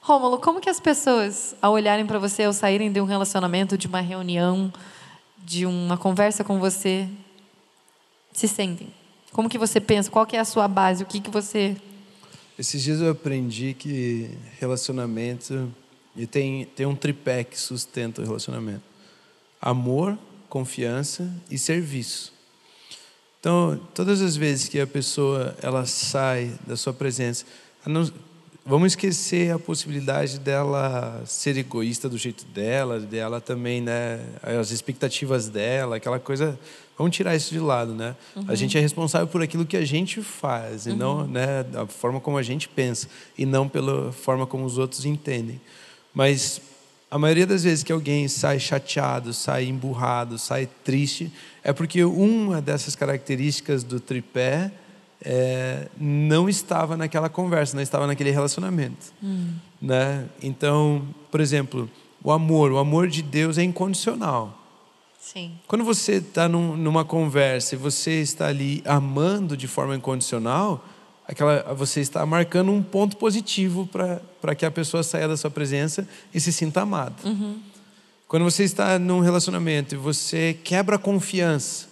[0.00, 3.86] Rômulo, como que as pessoas, ao olharem para você, ao saírem de um relacionamento, de
[3.86, 4.72] uma reunião,
[5.44, 7.06] de uma conversa com você,
[8.32, 8.88] se sentem?
[9.30, 10.10] Como que você pensa?
[10.10, 11.02] Qual que é a sua base?
[11.02, 11.76] O que que você
[12.58, 15.72] Esses dias eu aprendi que relacionamento
[16.16, 18.82] e tem tem um tripé que sustenta o relacionamento:
[19.60, 22.32] amor, confiança e serviço.
[23.38, 27.46] Então, todas as vezes que a pessoa ela sai da sua presença,
[28.64, 35.48] vamos esquecer a possibilidade dela ser egoísta do jeito dela, dela também, né, as expectativas
[35.48, 36.58] dela, aquela coisa.
[36.96, 38.14] Vamos tirar isso de lado, né?
[38.36, 38.44] Uhum.
[38.46, 40.96] A gente é responsável por aquilo que a gente faz e uhum.
[40.96, 43.08] não, né, da forma como a gente pensa
[43.38, 45.60] e não pela forma como os outros entendem.
[46.12, 46.60] Mas
[47.10, 51.32] a maioria das vezes que alguém sai chateado, sai emburrado, sai triste,
[51.64, 54.70] é porque uma dessas características do tripé
[55.22, 59.12] é, não estava naquela conversa, não estava naquele relacionamento.
[59.22, 59.54] Hum.
[59.80, 60.26] Né?
[60.42, 61.90] Então, por exemplo,
[62.22, 64.56] o amor, o amor de Deus é incondicional.
[65.20, 65.52] Sim.
[65.68, 70.84] Quando você está num, numa conversa e você está ali amando de forma incondicional,
[71.28, 73.88] aquela, você está marcando um ponto positivo
[74.40, 77.14] para que a pessoa saia da sua presença e se sinta amada.
[77.24, 77.58] Uhum.
[78.26, 81.89] Quando você está num relacionamento e você quebra a confiança,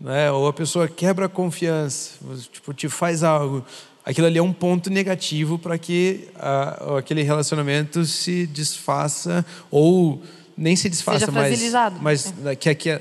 [0.00, 0.30] né?
[0.30, 2.18] ou a pessoa quebra a confiança,
[2.52, 3.64] tipo, te faz algo,
[4.04, 10.22] aquilo ali é um ponto negativo para que a, aquele relacionamento se desfaça ou
[10.56, 12.56] nem se desfaça, mas, mas é.
[12.56, 13.00] que, que,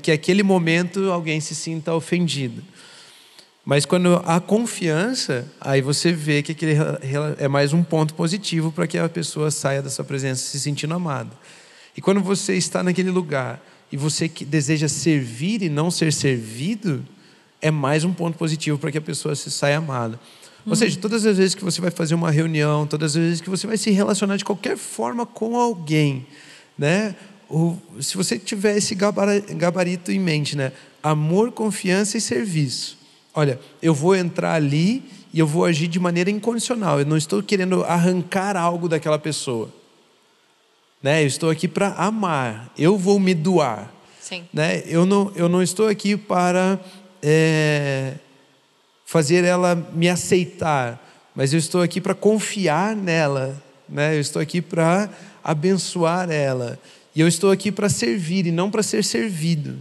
[0.00, 2.62] que aquele momento alguém se sinta ofendido.
[3.64, 6.74] Mas quando há confiança, aí você vê que aquele
[7.38, 10.92] é mais um ponto positivo para que a pessoa saia da sua presença se sentindo
[10.94, 11.30] amada.
[11.96, 17.04] E quando você está naquele lugar e você deseja servir e não ser servido,
[17.60, 20.18] é mais um ponto positivo para que a pessoa se saia amada.
[20.66, 20.74] Ou uhum.
[20.74, 23.66] seja, todas as vezes que você vai fazer uma reunião, todas as vezes que você
[23.66, 26.26] vai se relacionar de qualquer forma com alguém,
[26.76, 27.14] né?
[27.48, 30.72] O, se você tiver esse gabarito em mente, né?
[31.02, 35.02] Amor, confiança e serviço olha, eu vou entrar ali
[35.32, 37.00] e eu vou agir de maneira incondicional.
[37.00, 39.68] Eu não estou querendo arrancar algo daquela pessoa.
[41.04, 41.22] Né?
[41.22, 42.72] Eu estou aqui para amar.
[42.78, 43.92] Eu vou me doar.
[44.18, 44.44] Sim.
[44.50, 44.82] Né?
[44.86, 46.80] Eu, não, eu não estou aqui para
[47.22, 48.14] é,
[49.04, 50.98] fazer ela me aceitar,
[51.34, 53.62] mas eu estou aqui para confiar nela.
[53.86, 54.16] Né?
[54.16, 55.10] Eu estou aqui para
[55.44, 56.78] abençoar ela.
[57.14, 59.76] E eu estou aqui para servir e não para ser servido.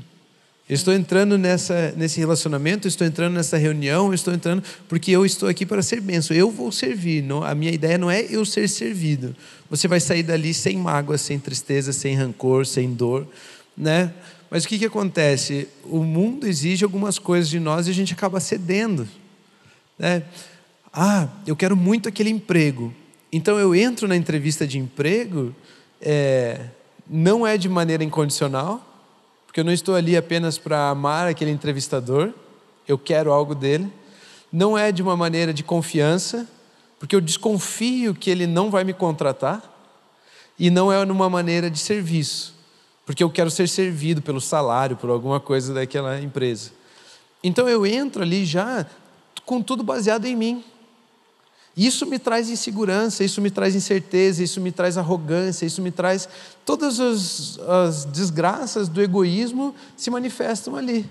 [0.70, 5.66] Estou entrando nessa, nesse relacionamento, estou entrando nessa reunião, estou entrando porque eu estou aqui
[5.66, 6.36] para ser benção.
[6.36, 7.22] Eu vou servir.
[7.22, 9.36] Não, a minha ideia não é eu ser servido.
[9.70, 13.28] Você vai sair dali sem mágoa, sem tristeza, sem rancor, sem dor,
[13.76, 14.14] né?
[14.50, 15.68] Mas o que, que acontece?
[15.84, 19.08] O mundo exige algumas coisas de nós e a gente acaba cedendo.
[19.98, 20.22] Né?
[20.94, 22.94] Ah, eu quero muito aquele emprego.
[23.32, 25.56] Então eu entro na entrevista de emprego,
[26.00, 26.68] é,
[27.10, 28.93] não é de maneira incondicional,
[29.54, 32.34] porque eu não estou ali apenas para amar aquele entrevistador,
[32.88, 33.88] eu quero algo dele.
[34.52, 36.50] Não é de uma maneira de confiança,
[36.98, 39.62] porque eu desconfio que ele não vai me contratar.
[40.58, 42.56] E não é numa maneira de serviço,
[43.06, 46.72] porque eu quero ser servido pelo salário, por alguma coisa daquela empresa.
[47.44, 48.88] Então eu entro ali já
[49.46, 50.64] com tudo baseado em mim.
[51.76, 56.30] Isso me traz insegurança, isso me traz incerteza, isso me traz arrogância, isso me traz.
[56.64, 61.10] Todas as, as desgraças do egoísmo se manifestam ali.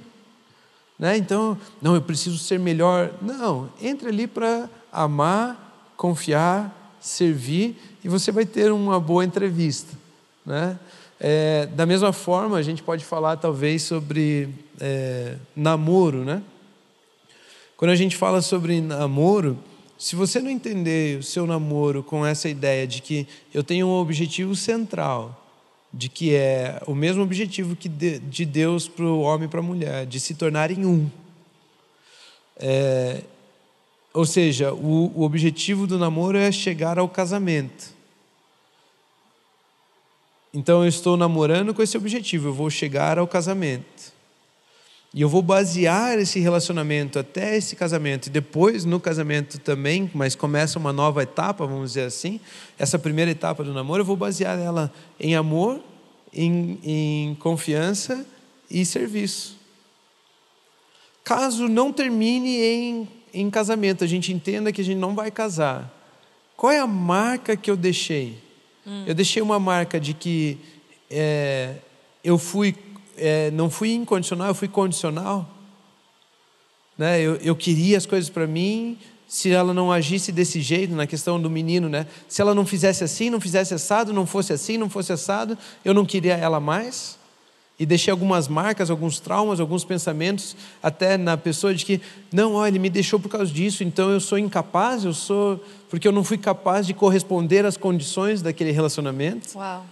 [0.97, 1.17] Né?
[1.17, 3.13] Então, não, eu preciso ser melhor.
[3.21, 9.99] Não, entre ali para amar, confiar, servir e você vai ter uma boa entrevista.
[10.47, 10.79] Né?
[11.19, 14.49] É, da mesma forma, a gente pode falar talvez sobre
[14.81, 16.25] é, namoro.
[16.25, 16.41] Né?
[17.77, 19.59] Quando a gente fala sobre namoro
[20.03, 24.01] se você não entender o seu namoro com essa ideia de que eu tenho um
[24.01, 25.49] objetivo central,
[25.95, 29.63] de que é o mesmo objetivo que de Deus para o homem e para a
[29.63, 31.09] mulher, de se tornarem um.
[32.57, 33.23] É,
[34.13, 37.95] ou seja, o, o objetivo do namoro é chegar ao casamento.
[40.53, 44.12] Então eu estou namorando com esse objetivo, eu vou chegar ao casamento.
[45.15, 50.35] E eu vou basear esse relacionamento até esse casamento e depois no casamento também, mas
[50.35, 52.41] começa uma nova etapa, vamos dizer assim.
[52.79, 55.81] Essa primeira etapa do namoro, eu vou basear ela em amor,
[56.33, 58.25] em, em confiança
[58.71, 59.59] e serviço.
[61.23, 65.93] Caso não termine em, em casamento, a gente entenda que a gente não vai casar.
[66.57, 68.39] Qual é a marca que eu deixei?
[68.87, 69.05] Hum.
[69.07, 70.59] Eu deixei uma marca de que
[71.11, 71.75] é,
[72.25, 72.75] eu fui
[73.17, 75.49] é, não fui incondicional, eu fui condicional.
[76.97, 77.21] Né?
[77.21, 81.41] Eu, eu queria as coisas para mim, se ela não agisse desse jeito, na questão
[81.41, 82.07] do menino, né?
[82.29, 85.95] se ela não fizesse assim, não fizesse assado, não fosse assim, não fosse assado, eu
[85.95, 87.19] não queria ela mais.
[87.79, 92.01] E deixei algumas marcas, alguns traumas, alguns pensamentos, até na pessoa de que,
[92.31, 95.59] não, ó, ele me deixou por causa disso, então eu sou incapaz, eu sou.
[95.89, 99.59] porque eu não fui capaz de corresponder às condições daquele relacionamento.
[99.59, 99.85] Uau.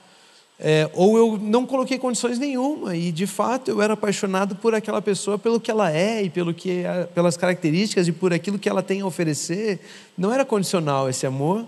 [0.62, 5.00] É, ou eu não coloquei condições nenhuma e de fato eu era apaixonado por aquela
[5.00, 6.82] pessoa pelo que ela é e pelo que
[7.14, 9.80] pelas características e por aquilo que ela tem a oferecer
[10.18, 11.64] não era condicional esse amor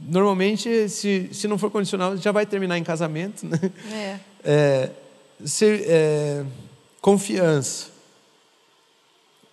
[0.00, 3.58] normalmente se, se não for condicional já vai terminar em casamento né?
[3.92, 4.18] é.
[4.44, 4.90] É,
[5.44, 6.44] ser, é,
[7.00, 7.88] confiança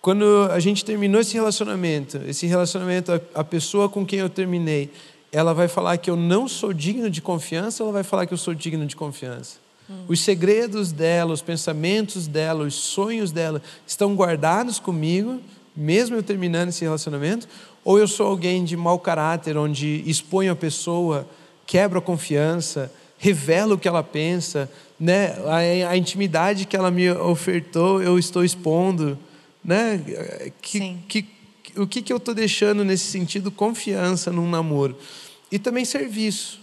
[0.00, 4.88] quando a gente terminou esse relacionamento esse relacionamento a, a pessoa com quem eu terminei
[5.32, 8.34] ela vai falar que eu não sou digno de confiança, ou ela vai falar que
[8.34, 9.56] eu sou digno de confiança.
[9.88, 10.04] Hum.
[10.06, 15.40] Os segredos dela, os pensamentos dela, os sonhos dela estão guardados comigo,
[15.74, 17.48] mesmo eu terminando esse relacionamento,
[17.82, 21.26] ou eu sou alguém de mau caráter, onde exponho a pessoa,
[21.66, 24.70] quebro a confiança, revelo o que ela pensa,
[25.00, 25.34] né?
[25.46, 29.18] a, a intimidade que ela me ofertou, eu estou expondo.
[29.64, 30.52] Né?
[30.60, 31.26] Que, que,
[31.76, 34.96] o que, que eu estou deixando nesse sentido confiança num namoro?
[35.52, 36.58] e também serviço.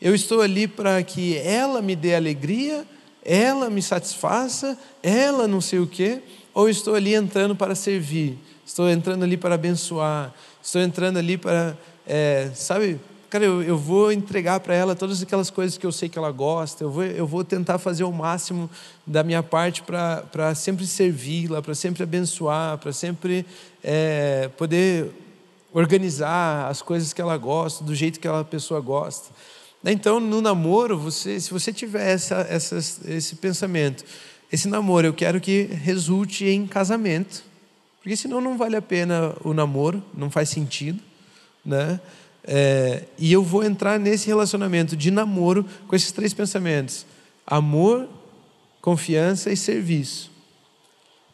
[0.00, 2.86] Eu estou ali para que ela me dê alegria,
[3.24, 6.22] ela me satisfaça, ela não sei o quê,
[6.54, 10.32] ou estou ali entrando para servir, estou entrando ali para abençoar,
[10.62, 11.76] estou entrando ali para,
[12.06, 16.08] é, sabe, cara, eu, eu vou entregar para ela todas aquelas coisas que eu sei
[16.08, 18.70] que ela gosta, eu vou, eu vou tentar fazer o máximo
[19.06, 23.44] da minha parte para sempre servi-la, para sempre abençoar, para sempre
[23.82, 25.10] é, poder
[25.72, 29.30] organizar as coisas que ela gosta, do jeito que aquela pessoa gosta.
[29.84, 32.76] Então, no namoro, você, se você tiver essa, essa,
[33.06, 34.04] esse pensamento,
[34.50, 37.44] esse namoro eu quero que resulte em casamento,
[38.00, 41.00] porque senão não vale a pena o namoro, não faz sentido,
[41.64, 42.00] né?
[42.44, 47.04] É, e eu vou entrar nesse relacionamento de namoro com esses três pensamentos:
[47.46, 48.08] amor,
[48.80, 50.30] confiança e serviço.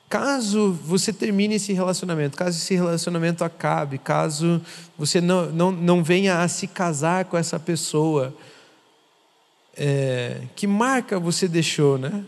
[0.09, 4.61] Caso você termine esse relacionamento, caso esse relacionamento acabe, caso
[4.97, 8.35] você não, não, não venha a se casar com essa pessoa,
[9.77, 12.25] é, que marca você deixou, né?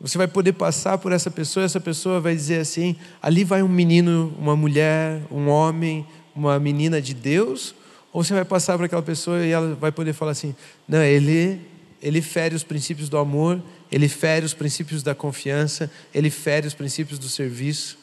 [0.00, 3.68] Você vai poder passar por essa pessoa, essa pessoa vai dizer assim: ali vai um
[3.68, 6.06] menino, uma mulher, um homem,
[6.38, 7.74] uma menina de Deus,
[8.12, 10.54] ou você vai passar para aquela pessoa e ela vai poder falar assim:
[10.86, 11.60] não, ele,
[12.00, 16.74] ele fere os princípios do amor, ele fere os princípios da confiança, ele fere os
[16.74, 17.98] princípios do serviço.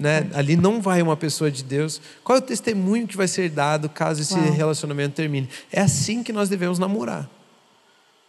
[0.00, 0.28] Né?
[0.34, 2.00] Ali não vai uma pessoa de Deus.
[2.24, 4.52] Qual é o testemunho que vai ser dado caso esse Uau.
[4.52, 5.48] relacionamento termine?
[5.70, 7.28] É assim que nós devemos namorar.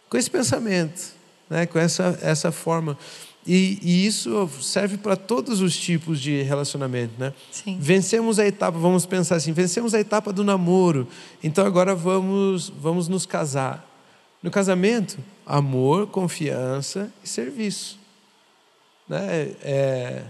[0.08, 1.14] Com esse pensamento,
[1.48, 1.66] né?
[1.66, 2.98] com essa, essa forma.
[3.46, 7.14] E, e isso serve para todos os tipos de relacionamento.
[7.18, 7.32] Né?
[7.50, 7.76] Sim.
[7.80, 11.08] Vencemos a etapa, vamos pensar assim, vencemos a etapa do namoro,
[11.42, 13.88] então agora vamos, vamos nos casar.
[14.42, 17.98] No casamento, amor, confiança e serviço.
[19.08, 19.54] Né?
[19.62, 20.22] É...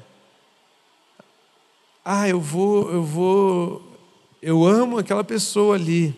[2.04, 3.82] Ah, eu vou, eu vou,
[4.42, 6.14] eu amo aquela pessoa ali,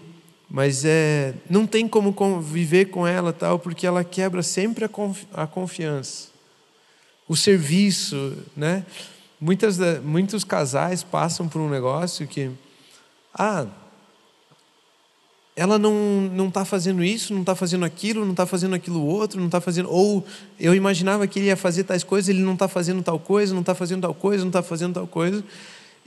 [0.48, 4.90] mas é, não tem como conviver com ela tal, porque ela quebra sempre a,
[5.42, 6.28] a confiança,
[7.28, 8.84] o serviço, né?
[9.40, 12.50] Muitas, muitos casais passam por um negócio que,
[13.34, 13.66] ah,
[15.56, 15.94] ela não
[16.32, 19.60] não está fazendo isso, não está fazendo aquilo, não está fazendo aquilo outro, não está
[19.60, 20.24] fazendo ou
[20.58, 23.60] eu imaginava que ele ia fazer tais coisas, ele não está fazendo tal coisa, não
[23.60, 25.44] está fazendo tal coisa, não está fazendo tal coisa.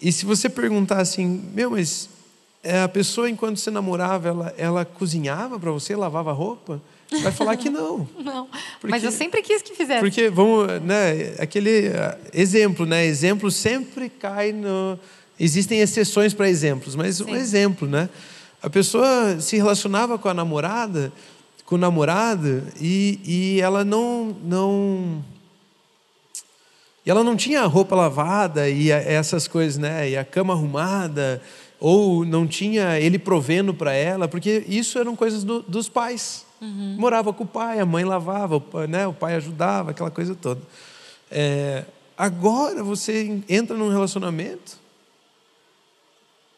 [0.01, 2.09] E se você perguntar assim, meu, mas
[2.61, 6.81] é, a pessoa enquanto você namorava, ela ela cozinhava para você, lavava roupa?
[7.21, 8.07] Vai falar que não.
[8.19, 8.47] não.
[8.79, 10.01] Porque, mas eu sempre quis que fizesse.
[10.01, 11.35] Porque vamos, né?
[11.39, 13.05] Aquele uh, exemplo, né?
[13.05, 14.99] Exemplo sempre cai no.
[15.39, 17.31] Existem exceções para exemplos, mas Sim.
[17.31, 18.09] um exemplo, né?
[18.61, 21.13] A pessoa se relacionava com a namorada,
[21.63, 25.23] com o namorado, e, e ela não, não.
[27.05, 30.09] E ela não tinha a roupa lavada e a, essas coisas, né?
[30.09, 31.41] E a cama arrumada,
[31.79, 36.46] ou não tinha ele provendo para ela, porque isso eram coisas do, dos pais.
[36.61, 36.95] Uhum.
[36.97, 39.05] Morava com o pai, a mãe lavava, o pai, né?
[39.07, 40.61] o pai ajudava, aquela coisa toda.
[41.29, 41.85] É,
[42.17, 44.79] agora você entra num relacionamento,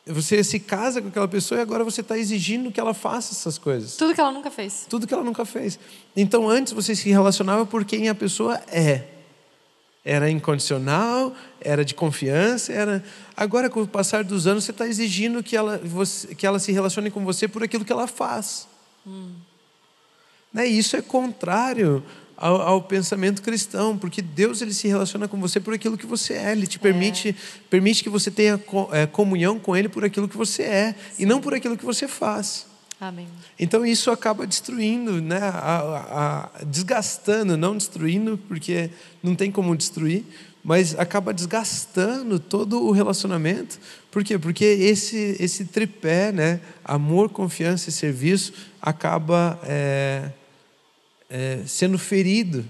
[0.07, 3.57] você se casa com aquela pessoa e agora você está exigindo que ela faça essas
[3.57, 3.95] coisas.
[3.95, 4.87] Tudo que ela nunca fez.
[4.89, 5.77] Tudo que ela nunca fez.
[6.15, 9.05] Então antes você se relacionava por quem a pessoa é.
[10.03, 13.03] Era incondicional, era de confiança, era.
[13.35, 16.71] Agora, com o passar dos anos, você está exigindo que ela, você, que ela se
[16.71, 18.67] relacione com você por aquilo que ela faz.
[19.05, 19.33] Hum.
[20.53, 20.65] Né?
[20.65, 22.03] Isso é contrário
[22.35, 26.33] ao, ao, pensamento cristão, porque Deus ele se relaciona com você por aquilo que você
[26.33, 26.79] é, Ele te é.
[26.79, 27.35] permite,
[27.69, 28.59] permite que você tenha
[28.91, 31.23] é, comunhão com Ele por aquilo que você é Sim.
[31.23, 32.65] e não por aquilo que você faz.
[32.99, 33.27] Amém.
[33.57, 38.89] Então isso acaba destruindo, né, a, a, desgastando, não destruindo, porque
[39.23, 40.25] não tem como destruir,
[40.61, 43.79] mas acaba desgastando todo o relacionamento.
[44.11, 44.37] Por quê?
[44.37, 50.29] Porque esse, esse tripé, né, amor, confiança e serviço, acaba é,
[51.29, 52.65] é, sendo ferido.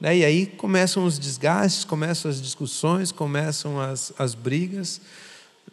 [0.00, 0.18] Né?
[0.18, 5.00] E aí começam os desgastes, começam as discussões, começam as, as brigas.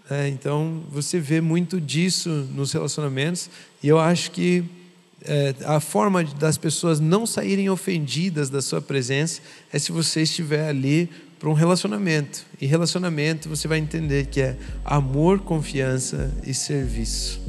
[0.10, 3.50] É, então você vê muito disso nos relacionamentos,
[3.82, 4.64] e eu acho que
[5.22, 10.68] é, a forma das pessoas não saírem ofendidas da sua presença é se você estiver
[10.68, 11.10] ali
[11.40, 12.46] para um relacionamento.
[12.60, 17.49] E relacionamento você vai entender que é amor, confiança e serviço.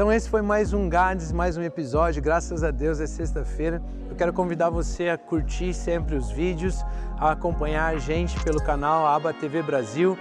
[0.00, 2.22] Então esse foi mais um Gades, mais um episódio.
[2.22, 3.82] Graças a Deus é sexta-feira.
[4.08, 6.82] Eu quero convidar você a curtir sempre os vídeos,
[7.18, 10.16] a acompanhar a gente pelo canal Aba TV Brasil,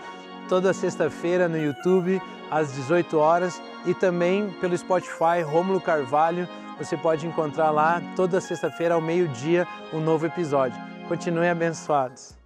[0.50, 2.22] toda sexta-feira no YouTube
[2.52, 6.46] às 18 horas e também pelo Spotify Rômulo Carvalho.
[6.78, 10.78] Você pode encontrar lá toda sexta-feira ao meio-dia um novo episódio.
[11.08, 12.39] Continuem abençoados.